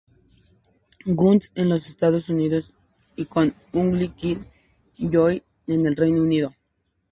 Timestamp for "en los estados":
1.53-2.29